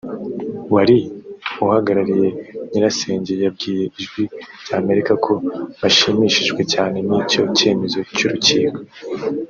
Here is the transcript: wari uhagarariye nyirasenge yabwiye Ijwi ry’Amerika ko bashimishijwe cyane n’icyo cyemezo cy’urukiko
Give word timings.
wari 0.73 0.97
uhagarariye 1.63 2.27
nyirasenge 2.71 3.31
yabwiye 3.43 3.83
Ijwi 3.99 4.23
ry’Amerika 4.63 5.13
ko 5.25 5.33
bashimishijwe 5.81 6.61
cyane 6.73 6.97
n’icyo 7.07 7.41
cyemezo 7.57 7.99
cy’urukiko 8.15 8.79